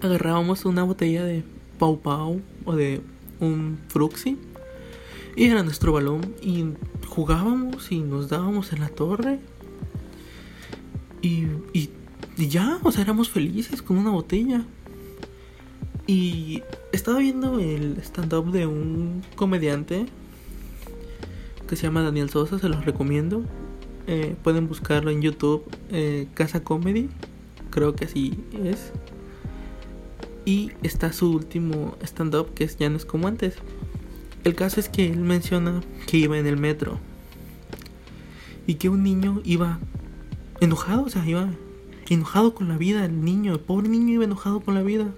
agarrábamos 0.00 0.64
una 0.64 0.82
botella 0.84 1.24
de 1.24 1.42
Pau 1.78 2.00
Pau 2.00 2.40
o 2.64 2.74
de 2.74 3.00
un 3.40 3.78
Fruxi 3.88 4.36
y 5.38 5.44
era 5.44 5.62
nuestro 5.62 5.92
balón 5.92 6.34
y 6.42 6.64
jugábamos 7.06 7.92
y 7.92 8.00
nos 8.00 8.28
dábamos 8.28 8.72
en 8.72 8.80
la 8.80 8.88
torre. 8.88 9.38
Y, 11.22 11.46
y, 11.72 11.90
ya, 12.36 12.80
o 12.82 12.90
sea, 12.90 13.02
éramos 13.04 13.28
felices 13.28 13.80
con 13.80 13.98
una 13.98 14.10
botella. 14.10 14.64
Y 16.08 16.64
estaba 16.90 17.18
viendo 17.18 17.60
el 17.60 17.98
stand-up 17.98 18.50
de 18.50 18.66
un 18.66 19.22
comediante 19.36 20.06
que 21.68 21.76
se 21.76 21.84
llama 21.84 22.02
Daniel 22.02 22.30
Sosa, 22.30 22.58
se 22.58 22.68
los 22.68 22.84
recomiendo. 22.84 23.44
Eh, 24.08 24.34
pueden 24.42 24.66
buscarlo 24.66 25.12
en 25.12 25.22
YouTube, 25.22 25.62
eh, 25.92 26.26
Casa 26.34 26.64
Comedy, 26.64 27.10
creo 27.70 27.94
que 27.94 28.06
así 28.06 28.40
es. 28.64 28.90
Y 30.48 30.72
está 30.82 31.12
su 31.12 31.30
último 31.30 31.98
stand-up 32.00 32.54
que 32.54 32.64
es 32.64 32.78
Ya 32.78 32.88
no 32.88 32.96
es 32.96 33.04
como 33.04 33.28
antes. 33.28 33.56
El 34.44 34.54
caso 34.54 34.80
es 34.80 34.88
que 34.88 35.04
él 35.04 35.18
menciona 35.18 35.82
que 36.06 36.16
iba 36.16 36.38
en 36.38 36.46
el 36.46 36.56
metro 36.56 36.98
y 38.66 38.76
que 38.76 38.88
un 38.88 39.02
niño 39.02 39.42
iba 39.44 39.78
enojado, 40.62 41.02
o 41.02 41.10
sea, 41.10 41.28
iba 41.28 41.50
enojado 42.08 42.54
con 42.54 42.68
la 42.68 42.78
vida, 42.78 43.04
el 43.04 43.22
niño, 43.22 43.52
el 43.52 43.60
pobre 43.60 43.90
niño 43.90 44.14
iba 44.14 44.24
enojado 44.24 44.60
con 44.60 44.74
la 44.74 44.82
vida. 44.82 45.08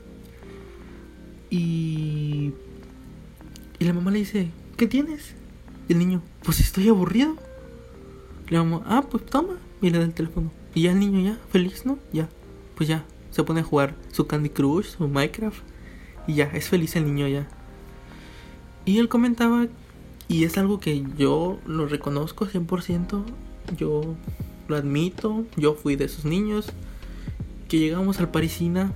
Y 1.49 2.53
y 3.79 3.85
la 3.85 3.93
mamá 3.93 4.11
le 4.11 4.19
dice, 4.19 4.51
"¿Qué 4.77 4.89
tienes?" 4.89 5.37
Y 5.89 5.93
el 5.93 6.01
niño, 6.01 6.23
"Pues 6.43 6.59
estoy 6.59 6.89
aburrido." 6.89 7.37
La 8.49 8.65
mamá, 8.65 8.83
"Ah, 8.85 9.07
pues 9.09 9.25
toma." 9.27 9.59
Y 9.81 9.91
le 9.91 9.99
da 9.99 10.05
el 10.07 10.13
teléfono. 10.13 10.51
Y 10.75 10.83
ya 10.83 10.91
el 10.91 10.99
niño 10.99 11.21
ya 11.21 11.39
feliz, 11.53 11.87
¿no? 11.87 12.01
Ya, 12.13 12.29
pues 12.75 12.89
ya 12.89 13.05
se 13.31 13.45
pone 13.45 13.61
a 13.61 13.65
jugar 13.65 13.95
su 14.13 14.27
Candy 14.27 14.51
Crush, 14.51 14.97
su 14.97 15.09
Minecraft 15.09 15.63
y 16.27 16.35
ya 16.35 16.45
es 16.45 16.69
feliz 16.69 16.97
el 16.97 17.05
niño 17.05 17.29
ya. 17.29 17.49
Y 18.85 18.99
él 18.99 19.09
comentaba, 19.09 19.67
y 20.29 20.45
es 20.45 20.59
algo 20.59 20.81
que 20.81 21.05
yo 21.17 21.59
lo 21.67 21.87
reconozco 21.87 22.47
100%, 22.47 23.25
yo 23.77 24.15
lo 24.69 24.77
admito, 24.77 25.45
yo 25.57 25.75
fui 25.75 25.97
de 25.97 26.05
esos 26.07 26.25
niños 26.25 26.67
que 27.69 27.79
llegamos 27.79 28.19
al 28.21 28.31
Parisina 28.31 28.93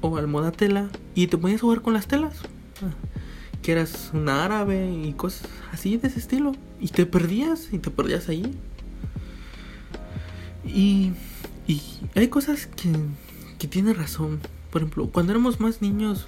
o 0.00 0.16
al 0.16 0.26
Modatela 0.26 0.88
y 1.14 1.26
te 1.28 1.38
ponías 1.38 1.60
a 1.60 1.62
jugar 1.62 1.82
con 1.82 1.94
las 1.94 2.06
telas. 2.06 2.40
Ah, 2.82 2.92
que 3.62 3.72
eras 3.72 4.10
un 4.12 4.28
árabe 4.28 4.92
y 4.92 5.12
cosas 5.12 5.48
así 5.72 5.96
de 5.96 6.08
ese 6.08 6.18
estilo. 6.18 6.52
Y 6.80 6.88
te 6.88 7.06
perdías, 7.06 7.72
y 7.72 7.78
te 7.78 7.90
perdías 7.90 8.28
ahí. 8.28 8.54
Y, 10.64 11.12
y 11.66 11.82
hay 12.14 12.28
cosas 12.28 12.66
que, 12.66 12.92
que 13.58 13.66
tiene 13.66 13.92
razón. 13.92 14.40
Por 14.70 14.82
ejemplo, 14.82 15.08
cuando 15.12 15.32
éramos 15.32 15.60
más 15.60 15.82
niños, 15.82 16.26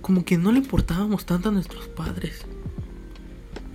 como 0.00 0.24
que 0.24 0.38
no 0.38 0.52
le 0.52 0.58
importábamos 0.58 1.26
tanto 1.26 1.50
a 1.50 1.52
nuestros 1.52 1.86
padres. 1.88 2.46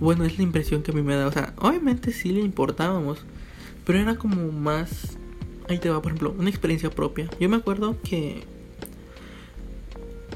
Bueno, 0.00 0.24
es 0.24 0.36
la 0.36 0.42
impresión 0.42 0.82
que 0.82 0.90
a 0.90 0.94
mí 0.94 1.02
me 1.02 1.14
da. 1.14 1.28
O 1.28 1.32
sea, 1.32 1.54
obviamente 1.58 2.12
sí 2.12 2.30
le 2.30 2.40
importábamos. 2.40 3.20
Pero 3.84 3.98
era 3.98 4.16
como 4.16 4.50
más... 4.50 5.16
Ahí 5.68 5.78
te 5.78 5.88
va, 5.90 6.02
por 6.02 6.12
ejemplo, 6.12 6.34
una 6.36 6.50
experiencia 6.50 6.90
propia. 6.90 7.30
Yo 7.38 7.48
me 7.48 7.56
acuerdo 7.56 7.96
que... 8.02 8.44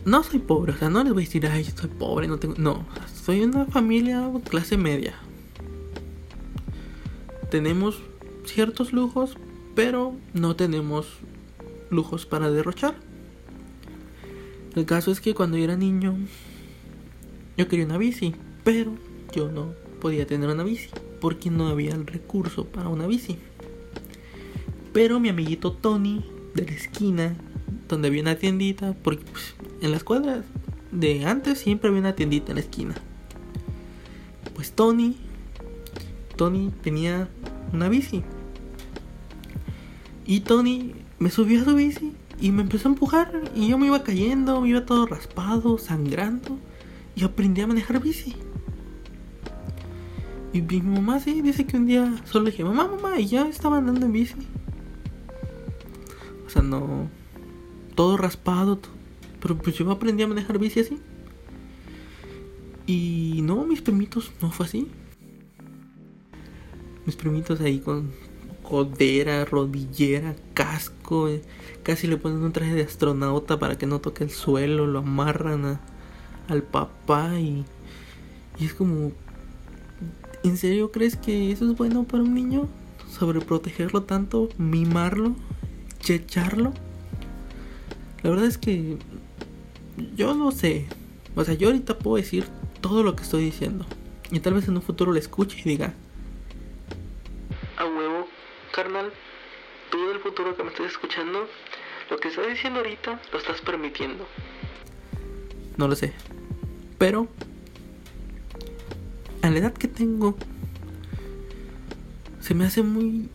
No 0.04 0.22
soy 0.22 0.38
pobre, 0.38 0.72
o 0.72 0.76
sea, 0.76 0.88
no 0.88 1.02
les 1.02 1.12
voy 1.12 1.24
a 1.24 1.26
decir, 1.26 1.46
ay, 1.46 1.64
soy 1.64 1.90
pobre, 1.90 2.28
no 2.28 2.38
tengo... 2.38 2.54
No, 2.56 2.86
soy 3.24 3.42
una 3.42 3.66
familia 3.66 4.30
clase 4.48 4.76
media. 4.76 5.14
Tenemos 7.50 8.00
ciertos 8.48 8.92
lujos, 8.92 9.36
pero 9.74 10.14
no 10.34 10.56
tenemos 10.56 11.06
lujos 11.90 12.26
para 12.26 12.50
derrochar. 12.50 12.94
El 14.74 14.84
caso 14.84 15.10
es 15.10 15.20
que 15.20 15.34
cuando 15.34 15.56
yo 15.56 15.64
era 15.64 15.76
niño, 15.76 16.16
yo 17.56 17.68
quería 17.68 17.86
una 17.86 17.98
bici, 17.98 18.34
pero 18.64 18.92
yo 19.32 19.50
no 19.50 19.72
podía 20.00 20.26
tener 20.26 20.48
una 20.48 20.62
bici 20.62 20.88
porque 21.20 21.50
no 21.50 21.68
había 21.68 21.92
el 21.92 22.06
recurso 22.06 22.64
para 22.66 22.88
una 22.88 23.06
bici. 23.06 23.38
Pero 24.92 25.20
mi 25.20 25.28
amiguito 25.28 25.72
Tony 25.72 26.24
de 26.54 26.64
la 26.64 26.72
esquina, 26.72 27.36
donde 27.88 28.08
había 28.08 28.22
una 28.22 28.36
tiendita, 28.36 28.94
porque 29.02 29.24
pues, 29.30 29.54
en 29.80 29.90
las 29.90 30.04
cuadras 30.04 30.44
de 30.92 31.26
antes 31.26 31.58
siempre 31.58 31.88
había 31.88 32.00
una 32.00 32.14
tiendita 32.14 32.52
en 32.52 32.56
la 32.56 32.62
esquina. 32.62 32.94
Pues 34.54 34.72
Tony, 34.72 35.16
Tony 36.36 36.72
tenía 36.82 37.28
una 37.72 37.88
bici. 37.88 38.22
Y 40.28 40.40
Tony 40.40 40.92
me 41.18 41.30
subió 41.30 41.62
a 41.62 41.64
su 41.64 41.74
bici 41.74 42.12
y 42.38 42.52
me 42.52 42.60
empezó 42.60 42.86
a 42.86 42.92
empujar 42.92 43.50
y 43.56 43.68
yo 43.68 43.78
me 43.78 43.86
iba 43.86 44.04
cayendo, 44.04 44.60
me 44.60 44.68
iba 44.68 44.84
todo 44.84 45.06
raspado, 45.06 45.78
sangrando 45.78 46.58
y 47.16 47.24
aprendí 47.24 47.62
a 47.62 47.66
manejar 47.66 47.98
bici. 47.98 48.36
Y 50.52 50.60
mi 50.60 50.82
mamá 50.82 51.18
sí 51.18 51.40
dice 51.40 51.64
que 51.64 51.78
un 51.78 51.86
día 51.86 52.14
solo 52.26 52.44
dije, 52.50 52.62
mamá, 52.62 52.88
mamá, 52.88 53.18
y 53.18 53.26
ya 53.26 53.48
estaba 53.48 53.78
andando 53.78 54.04
en 54.04 54.12
bici. 54.12 54.34
O 56.46 56.50
sea, 56.50 56.60
no. 56.60 57.08
Todo 57.94 58.18
raspado. 58.18 58.80
Pero 59.40 59.56
pues 59.56 59.76
yo 59.76 59.90
aprendí 59.90 60.24
a 60.24 60.28
manejar 60.28 60.58
bici 60.58 60.80
así. 60.80 60.98
Y 62.86 63.40
no, 63.44 63.64
mis 63.64 63.80
primitos 63.80 64.30
no 64.42 64.50
fue 64.50 64.66
así. 64.66 64.88
Mis 67.06 67.16
primitos 67.16 67.62
ahí 67.62 67.78
con 67.78 68.10
codera, 68.68 69.44
rodillera, 69.44 70.34
casco. 70.54 71.28
eh, 71.28 71.42
Casi 71.82 72.06
le 72.06 72.18
ponen 72.18 72.42
un 72.42 72.52
traje 72.52 72.74
de 72.74 72.82
astronauta 72.82 73.58
para 73.58 73.78
que 73.78 73.86
no 73.86 74.00
toque 74.00 74.24
el 74.24 74.30
suelo. 74.30 74.86
Lo 74.86 74.98
amarran 75.00 75.64
a- 75.64 75.80
al 76.48 76.62
papá 76.62 77.38
y, 77.38 77.64
y 78.58 78.64
es 78.66 78.74
como... 78.74 79.12
¿En 80.44 80.56
serio 80.56 80.92
crees 80.92 81.16
que 81.16 81.50
eso 81.50 81.70
es 81.70 81.76
bueno 81.76 82.04
para 82.04 82.22
un 82.22 82.34
niño? 82.34 82.68
sobreprotegerlo 83.10 84.02
tanto, 84.02 84.50
mimarlo, 84.58 85.34
checharlo. 85.98 86.74
La 88.22 88.30
verdad 88.30 88.44
es 88.46 88.58
que 88.58 88.98
yo 90.14 90.34
no 90.34 90.52
sé. 90.52 90.86
O 91.34 91.42
sea, 91.42 91.54
yo 91.54 91.68
ahorita 91.68 91.98
puedo 91.98 92.16
decir 92.16 92.44
todo 92.82 93.02
lo 93.02 93.16
que 93.16 93.22
estoy 93.22 93.44
diciendo. 93.44 93.86
Y 94.30 94.40
tal 94.40 94.54
vez 94.54 94.68
en 94.68 94.76
un 94.76 94.82
futuro 94.82 95.10
lo 95.12 95.18
escuche 95.18 95.56
y 95.64 95.68
diga, 95.70 95.94
estás 102.38 102.54
diciendo 102.54 102.80
ahorita 102.80 103.20
lo 103.32 103.38
estás 103.38 103.60
permitiendo. 103.60 104.24
No 105.76 105.88
lo 105.88 105.96
sé. 105.96 106.12
Pero, 106.96 107.28
a 109.42 109.50
la 109.50 109.58
edad 109.58 109.72
que 109.72 109.88
tengo, 109.88 110.36
se 112.40 112.54
me 112.54 112.64
hace 112.64 112.82
muy, 112.82 113.28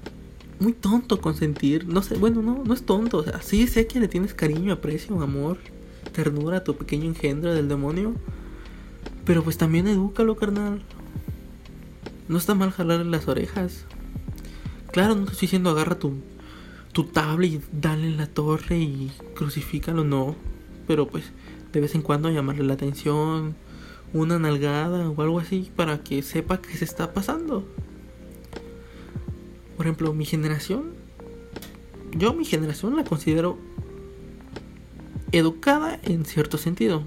muy 0.59 0.73
tonto 0.73 1.19
consentir. 1.19 1.85
No 1.85 2.01
sé, 2.01 2.15
bueno, 2.15 2.41
no, 2.41 2.63
no 2.63 2.73
es 2.73 2.85
tonto. 2.85 3.17
O 3.17 3.23
sea, 3.23 3.41
sí 3.41 3.67
sé 3.67 3.87
que 3.87 3.99
le 3.99 4.07
tienes 4.07 4.33
cariño, 4.33 4.73
aprecio, 4.73 5.21
amor, 5.21 5.57
ternura 6.13 6.57
a 6.57 6.63
tu 6.63 6.77
pequeño 6.77 7.05
engendro 7.05 7.53
del 7.53 7.67
demonio. 7.67 8.13
Pero 9.25 9.43
pues 9.43 9.57
también 9.57 9.87
edúcalo, 9.87 10.37
carnal. 10.37 10.81
No 12.29 12.37
está 12.37 12.55
mal 12.55 12.71
jalarle 12.71 13.05
las 13.05 13.27
orejas. 13.27 13.85
Claro, 14.91 15.15
no 15.15 15.25
te 15.25 15.31
estoy 15.31 15.47
diciendo 15.47 15.71
agarra 15.71 15.99
tu, 15.99 16.21
tu 16.93 17.03
tablet 17.05 17.51
y 17.51 17.61
dale 17.71 18.07
en 18.07 18.17
la 18.17 18.27
torre 18.27 18.77
y 18.77 19.11
crucifícalo, 19.35 20.03
no. 20.03 20.35
Pero 20.87 21.07
pues 21.07 21.25
de 21.73 21.81
vez 21.81 21.95
en 21.95 22.01
cuando 22.01 22.29
llamarle 22.29 22.63
la 22.63 22.75
atención, 22.75 23.55
una 24.13 24.37
nalgada 24.39 25.09
o 25.09 25.21
algo 25.21 25.39
así 25.39 25.71
para 25.75 26.03
que 26.03 26.21
sepa 26.21 26.61
qué 26.61 26.77
se 26.77 26.85
está 26.85 27.13
pasando. 27.13 27.67
Por 29.75 29.87
ejemplo, 29.87 30.13
mi 30.13 30.23
generación, 30.23 30.91
yo 32.15 32.33
mi 32.33 32.45
generación 32.45 32.95
la 32.95 33.03
considero 33.03 33.57
educada 35.31 35.99
en 36.03 36.25
cierto 36.25 36.57
sentido. 36.57 37.03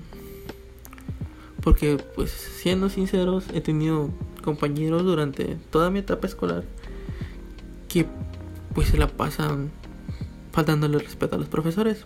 Porque, 1.62 1.96
pues, 2.14 2.30
siendo 2.30 2.90
sinceros, 2.90 3.44
he 3.54 3.60
tenido 3.60 4.10
compañeros 4.42 5.04
durante 5.04 5.56
toda 5.70 5.90
mi 5.90 6.00
etapa 6.00 6.26
escolar 6.26 6.64
que, 7.88 8.06
pues, 8.76 8.88
se 8.88 8.98
la 8.98 9.08
pasan 9.08 9.70
faltándole 10.52 10.98
respeto 10.98 11.36
a 11.36 11.38
los 11.38 11.48
profesores. 11.48 12.04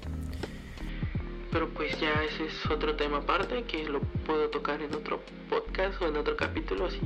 Pero 1.50 1.68
pues 1.70 2.00
ya 2.00 2.12
ese 2.22 2.46
es 2.46 2.70
otro 2.70 2.94
tema 2.94 3.18
aparte 3.18 3.64
que 3.64 3.88
lo 3.88 4.00
puedo 4.24 4.48
tocar 4.50 4.80
en 4.80 4.94
otro 4.94 5.20
podcast 5.48 6.00
o 6.00 6.06
en 6.06 6.16
otro 6.16 6.36
capítulo 6.36 6.88
si, 6.88 7.00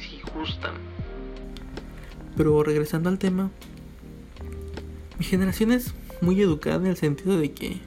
si 0.00 0.22
gustan. 0.34 0.72
Pero 2.34 2.62
regresando 2.62 3.10
al 3.10 3.18
tema, 3.18 3.50
mi 5.18 5.26
generación 5.26 5.70
es 5.70 5.94
muy 6.22 6.40
educada 6.40 6.76
en 6.76 6.86
el 6.86 6.96
sentido 6.96 7.36
de 7.36 7.52
que 7.52 7.80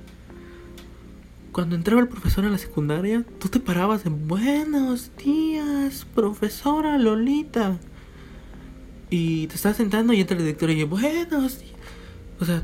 cuando 1.51 1.75
entraba 1.75 1.99
el 1.99 2.09
profesor 2.09 2.45
a 2.45 2.49
la 2.49 2.59
secundaria, 2.59 3.25
tú 3.39 3.49
te 3.49 3.59
parabas 3.59 4.05
en 4.05 4.27
buenos 4.27 5.11
días, 5.17 6.05
profesora 6.13 6.99
Lolita. 6.99 7.79
Y 9.09 9.47
te 9.47 9.55
estabas 9.55 9.77
sentando 9.77 10.13
y 10.13 10.21
entra 10.21 10.35
el 10.35 10.43
director 10.43 10.69
y 10.69 10.83
buenos 10.83 11.59
días. 11.59 11.73
O 12.39 12.45
sea, 12.45 12.61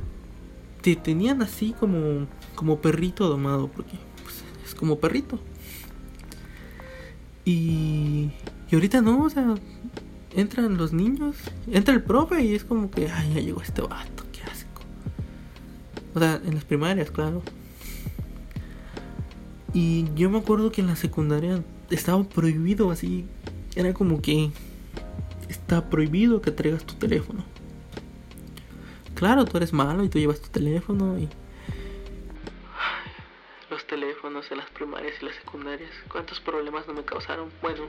te 0.81 0.95
tenían 0.95 1.41
así 1.41 1.73
como, 1.79 2.27
como 2.55 2.79
perrito 2.79 3.29
domado, 3.29 3.69
porque 3.69 3.97
pues, 4.21 4.43
es 4.65 4.75
como 4.75 4.99
perrito. 4.99 5.39
Y, 7.45 8.31
y 8.69 8.75
ahorita 8.75 9.01
no, 9.01 9.23
o 9.23 9.29
sea, 9.29 9.55
entran 10.35 10.77
los 10.77 10.93
niños, 10.93 11.37
entra 11.71 11.93
el 11.93 12.03
profe 12.03 12.43
y 12.43 12.55
es 12.55 12.65
como 12.65 12.91
que, 12.91 13.09
ay, 13.09 13.33
ya 13.35 13.41
llegó 13.41 13.61
este 13.61 13.81
vato, 13.81 14.25
qué 14.31 14.41
asco. 14.41 14.81
O 16.13 16.19
sea, 16.19 16.41
en 16.45 16.55
las 16.55 16.65
primarias, 16.65 17.09
claro. 17.09 17.41
Y 19.73 20.05
yo 20.15 20.29
me 20.29 20.37
acuerdo 20.37 20.71
que 20.71 20.81
en 20.81 20.87
la 20.87 20.95
secundaria 20.95 21.63
estaba 21.89 22.23
prohibido 22.23 22.91
así. 22.91 23.25
Era 23.75 23.93
como 23.93 24.21
que 24.21 24.51
está 25.53 25.89
prohibido 25.89 26.41
que 26.41 26.51
traigas 26.51 26.85
tu 26.85 26.95
teléfono. 26.95 27.43
Claro, 29.15 29.45
tú 29.45 29.57
eres 29.57 29.71
malo 29.71 30.03
y 30.03 30.09
tú 30.09 30.19
llevas 30.19 30.41
tu 30.41 30.49
teléfono 30.49 31.17
y... 31.17 31.29
Los 33.69 33.87
teléfonos 33.87 34.51
en 34.51 34.57
las 34.57 34.69
primarias 34.71 35.13
y 35.21 35.25
las 35.25 35.35
secundarias. 35.35 35.89
¿Cuántos 36.11 36.39
problemas 36.39 36.87
no 36.87 36.93
me 36.93 37.03
causaron? 37.03 37.49
Bueno, 37.61 37.83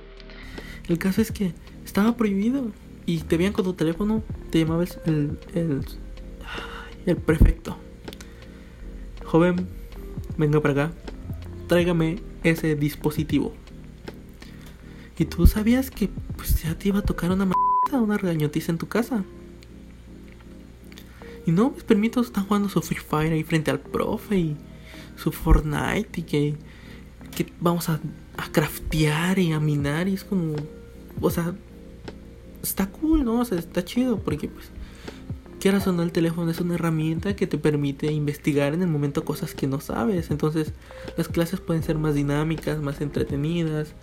el 0.89 0.99
caso 0.99 1.21
es 1.21 1.33
que 1.33 1.53
estaba 1.85 2.17
prohibido. 2.17 2.71
Y 3.07 3.19
te 3.19 3.37
veían 3.37 3.53
con 3.53 3.67
tu 3.67 3.75
teléfono, 3.75 4.23
te 4.51 4.61
llamabas 4.61 4.99
el, 5.05 5.39
el, 5.55 5.85
el 7.05 7.17
prefecto. 7.19 7.77
Joven, 9.27 9.69
venga 10.39 10.59
para 10.61 10.73
acá 10.73 10.93
tráigame 11.67 12.21
ese 12.43 12.75
dispositivo. 12.77 13.53
Y 15.19 15.25
tú 15.27 15.47
sabías 15.47 15.91
que 15.91 16.09
pues 16.37 16.63
ya 16.63 16.77
te 16.77 16.89
iba 16.89 16.99
a 16.99 17.03
tocar 17.03 17.31
una 17.31 17.47
una 18.05 18.19
regañotiza 18.19 18.73
en 18.73 18.79
tu 18.79 18.89
casa. 18.89 19.25
Y 21.47 21.53
no, 21.53 21.71
mis 21.71 21.85
permitos 21.85 22.27
están 22.27 22.47
jugando 22.47 22.69
su 22.69 22.81
Free 22.81 22.99
Fire 22.99 23.33
ahí 23.33 23.43
frente 23.43 23.71
al 23.71 23.81
profe 23.81 24.39
y 24.39 24.57
su 25.17 25.31
Fortnite 25.31 26.21
y 26.21 26.23
que, 26.23 26.55
que 27.37 27.53
vamos 27.61 27.89
a, 27.89 28.01
a 28.37 28.51
craftear 28.51 29.39
y 29.39 29.53
a 29.53 29.61
minar 29.61 30.09
y 30.09 30.15
es 30.15 30.25
como, 30.25 30.55
o 31.21 31.31
sea, 31.31 31.55
está 32.63 32.87
cool, 32.87 33.25
¿no? 33.25 33.41
O 33.41 33.45
sea, 33.45 33.59
está 33.59 33.85
chido 33.85 34.19
porque 34.21 34.49
pues 34.49 34.71
quieras 35.65 35.87
o 35.87 35.93
no, 35.93 36.03
el 36.03 36.13
teléfono 36.13 36.51
es 36.51 36.61
una 36.61 36.75
herramienta 36.75 37.37
que 37.37 37.47
te 37.47 37.57
permite 37.57 38.13
investigar 38.13 38.75
en 38.75 38.83
el 38.83 38.89
momento 38.89 39.25
cosas 39.25 39.55
que 39.55 39.67
no 39.67 39.81
sabes. 39.81 40.31
Entonces, 40.31 40.75
las 41.17 41.29
clases 41.29 41.59
pueden 41.61 41.83
ser 41.83 41.97
más 41.97 42.15
dinámicas, 42.15 42.83
más 42.83 43.01
entretenidas. 43.01 43.95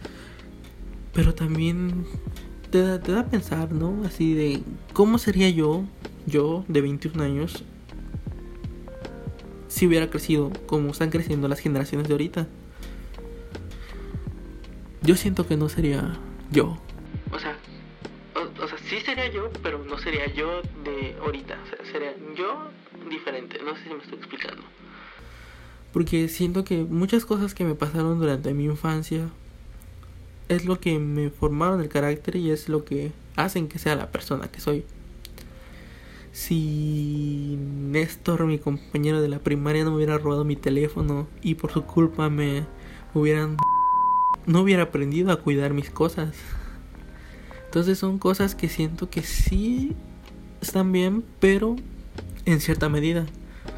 Pero 1.14 1.36
también 1.36 2.06
te 2.72 2.82
da, 2.82 3.00
te 3.00 3.12
da 3.12 3.20
a 3.20 3.26
pensar, 3.26 3.72
¿no? 3.72 4.04
Así 4.06 4.34
de, 4.34 4.64
¿cómo 4.94 5.18
sería 5.18 5.50
yo, 5.50 5.84
yo 6.26 6.66
de 6.68 6.82
21 6.82 7.22
años, 7.22 7.64
si 9.68 9.88
hubiera 9.88 10.10
crecido 10.10 10.52
como 10.66 10.92
están 10.92 11.10
creciendo 11.10 11.48
las 11.48 11.60
generaciones 11.60 12.08
de 12.08 12.14
ahorita? 12.14 12.48
Yo 15.04 15.16
siento 15.16 15.48
que 15.48 15.58
no 15.58 15.68
sería 15.70 16.18
yo. 16.52 16.78
O 17.32 17.40
sea, 17.40 17.58
o, 18.36 18.68
sea, 18.68 18.78
sí 18.90 19.00
sería 19.02 19.30
yo, 19.32 19.50
pero 19.62 19.84
no 19.84 19.98
sería 19.98 20.32
yo 20.34 20.62
de 20.84 21.16
ahorita. 21.22 21.58
O 21.64 21.76
sea, 21.76 21.92
sería 21.92 22.14
yo 22.36 22.70
diferente. 23.10 23.60
No 23.64 23.76
sé 23.76 23.84
si 23.84 23.90
me 23.90 23.98
estoy 23.98 24.18
explicando. 24.18 24.62
Porque 25.92 26.30
siento 26.30 26.64
que 26.64 26.84
muchas 26.84 27.26
cosas 27.26 27.54
que 27.54 27.66
me 27.66 27.76
pasaron 27.76 28.20
durante 28.20 28.54
mi 28.54 28.66
infancia 28.66 29.30
es 30.52 30.66
lo 30.66 30.82
que 30.82 31.00
me 31.00 31.30
formaron 31.30 31.80
el 31.82 31.88
carácter 31.88 32.36
y 32.36 32.52
es 32.52 32.68
lo 32.68 32.84
que 32.84 33.14
hacen 33.38 33.70
que 33.70 33.80
sea 33.80 33.96
la 33.96 34.12
persona 34.12 34.50
que 34.50 34.60
soy. 34.60 34.84
Si 36.34 37.58
Néstor, 37.58 38.46
mi 38.46 38.60
compañero 38.60 39.22
de 39.22 39.30
la 39.30 39.40
primaria, 39.40 39.86
no 39.86 39.92
me 39.92 39.98
hubiera 39.98 40.18
robado 40.18 40.44
mi 40.44 40.58
teléfono 40.58 41.28
y 41.42 41.56
por 41.56 41.72
su 41.72 41.84
culpa 41.84 42.30
me 42.30 42.66
hubieran... 43.14 43.56
no 44.46 44.62
hubiera 44.62 44.84
aprendido 44.84 45.32
a 45.32 45.38
cuidar 45.38 45.74
mis 45.74 45.90
cosas. 45.90 46.36
Entonces 47.66 47.98
son 47.98 48.20
cosas 48.20 48.54
que 48.54 48.68
siento 48.68 49.10
que 49.10 49.24
sí 49.24 49.96
están 50.60 50.92
bien, 50.92 51.24
pero 51.40 51.78
en 52.46 52.60
cierta 52.60 52.90
medida. 52.90 53.26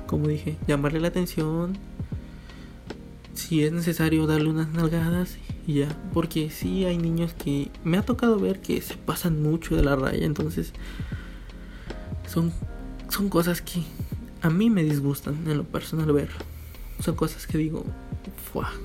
Como 0.07 0.27
dije, 0.27 0.57
llamarle 0.67 0.99
la 0.99 1.09
atención. 1.09 1.77
Si 3.35 3.63
es 3.63 3.71
necesario 3.71 4.25
darle 4.25 4.49
unas 4.49 4.69
nalgadas 4.69 5.37
ya. 5.67 5.87
Porque 6.13 6.49
sí 6.49 6.85
hay 6.85 6.97
niños 6.97 7.33
que 7.33 7.71
me 7.83 7.97
ha 7.97 8.01
tocado 8.01 8.39
ver 8.39 8.61
que 8.61 8.81
se 8.81 8.95
pasan 8.95 9.41
mucho 9.41 9.75
de 9.75 9.83
la 9.83 9.95
raya. 9.95 10.25
Entonces 10.25 10.73
son, 12.27 12.51
son 13.09 13.29
cosas 13.29 13.61
que 13.61 13.83
a 14.41 14.49
mí 14.49 14.69
me 14.69 14.83
disgustan 14.83 15.37
en 15.47 15.57
lo 15.57 15.63
personal 15.63 16.11
ver. 16.11 16.29
Son 16.99 17.15
cosas 17.15 17.47
que 17.47 17.57
digo, 17.57 17.85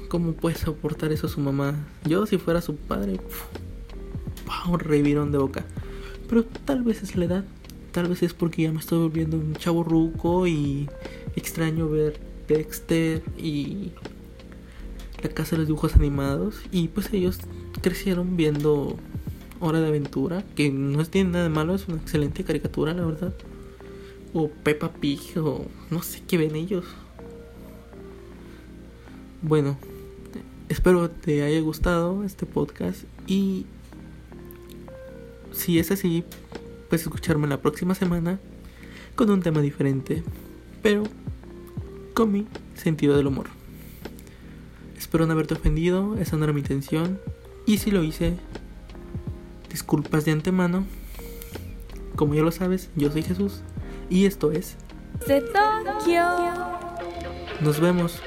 ¿cómo 0.09 0.33
puede 0.33 0.57
soportar 0.57 1.13
eso 1.13 1.29
su 1.29 1.41
mamá? 1.41 1.75
Yo 2.05 2.27
si 2.27 2.39
fuera 2.39 2.61
su 2.61 2.77
padre, 2.77 3.21
un 4.69 4.79
revirón 4.79 5.33
de 5.33 5.39
boca. 5.39 5.65
Pero 6.29 6.45
tal 6.45 6.83
vez 6.83 7.03
es 7.03 7.17
la 7.17 7.25
edad. 7.25 7.45
Tal 7.93 8.09
vez 8.09 8.23
es 8.23 8.35
porque 8.35 8.63
ya 8.63 8.73
me 8.73 8.81
estoy 8.81 8.99
volviendo 8.99 9.37
un 9.37 9.55
chavo 9.55 9.83
ruco 9.83 10.47
y 10.47 10.89
extraño 11.37 11.89
ver 11.89 12.21
Dexter 12.47 13.23
y 13.37 13.93
la 15.23 15.29
casa 15.31 15.53
de 15.53 15.59
los 15.59 15.67
dibujos 15.67 15.95
animados. 15.97 16.57
Y 16.71 16.89
pues 16.89 17.13
ellos 17.13 17.39
crecieron 17.81 18.37
viendo 18.37 18.97
Hora 19.61 19.81
de 19.81 19.89
Aventura, 19.89 20.45
que 20.55 20.71
no 20.71 21.05
tiene 21.05 21.31
nada 21.31 21.45
de 21.45 21.51
malo, 21.51 21.75
es 21.75 21.89
una 21.89 21.99
excelente 21.99 22.45
caricatura, 22.45 22.95
la 22.95 23.05
verdad. 23.05 23.35
O 24.33 24.49
Peppa 24.49 24.93
Pig, 24.93 25.21
o 25.39 25.67
no 25.91 26.03
sé 26.03 26.23
qué 26.27 26.39
ven 26.39 26.55
ellos. 26.55 26.85
Bueno, 29.43 29.77
espero 30.69 31.11
te 31.11 31.43
haya 31.43 31.61
gustado 31.61 32.25
este 32.25 32.45
podcast 32.45 33.05
y 33.27 33.67
si 35.53 35.79
es 35.79 35.91
así, 35.91 36.25
puedes 36.89 37.03
escucharme 37.03 37.47
la 37.47 37.61
próxima 37.61 37.95
semana 37.95 38.39
con 39.15 39.31
un 39.31 39.43
tema 39.43 39.61
diferente, 39.61 40.23
pero 40.83 41.05
con 42.15 42.33
mi 42.33 42.47
sentido 42.75 43.17
del 43.17 43.27
humor. 43.27 43.58
Espero 45.09 45.25
no 45.25 45.33
haberte 45.33 45.55
ofendido, 45.55 46.17
esa 46.19 46.37
no 46.37 46.45
era 46.45 46.53
mi 46.53 46.61
intención. 46.61 47.19
Y 47.65 47.79
si 47.79 47.91
lo 47.91 48.03
hice, 48.03 48.35
disculpas 49.71 50.27
de 50.27 50.33
antemano. 50.33 50.85
Como 52.15 52.35
ya 52.35 52.43
lo 52.43 52.53
sabes, 52.53 52.91
yo 52.95 53.11
soy 53.11 53.23
Jesús 53.23 53.63
y 54.11 54.27
esto 54.27 54.53
es 54.53 54.77
De 55.27 55.41
Tokio. 55.41 56.25
Nos 57.63 57.81
vemos. 57.81 58.21